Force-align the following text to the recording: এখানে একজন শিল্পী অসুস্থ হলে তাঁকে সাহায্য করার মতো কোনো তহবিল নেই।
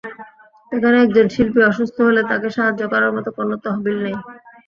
এখানে 0.71 0.97
একজন 0.99 1.25
শিল্পী 1.33 1.61
অসুস্থ 1.63 1.97
হলে 2.01 2.21
তাঁকে 2.29 2.49
সাহায্য 2.55 2.81
করার 2.91 3.11
মতো 3.15 3.29
কোনো 3.37 3.53
তহবিল 3.63 3.97
নেই। 4.05 4.15